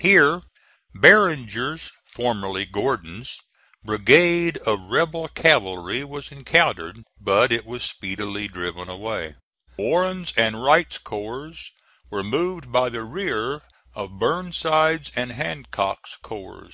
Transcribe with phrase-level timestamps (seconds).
[0.00, 0.42] Here
[0.92, 3.38] Barringer's, formerly Gordon's,
[3.84, 9.36] brigade of rebel cavalry was encountered, but it was speedily driven away.
[9.76, 11.54] Warren's and Wright's corps
[12.10, 13.62] were moved by the rear
[13.94, 16.72] of Burnside's and Hancock's corps.